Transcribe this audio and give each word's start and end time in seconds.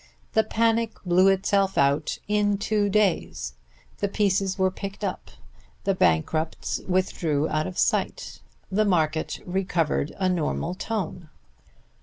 The 0.33 0.43
panic 0.43 0.93
blew 1.05 1.27
itself 1.27 1.77
out 1.77 2.17
in 2.27 2.57
two 2.57 2.89
days, 2.89 3.53
the 3.99 4.07
pieces 4.07 4.57
were 4.57 4.71
picked 4.71 5.03
up, 5.03 5.29
the 5.83 5.93
bankrupts 5.93 6.81
withdrew 6.87 7.47
out 7.49 7.67
of 7.67 7.77
sight; 7.77 8.39
the 8.71 8.83
market 8.83 9.39
"recovered 9.45 10.11
a 10.17 10.27
normal 10.27 10.73
tone." 10.73 11.29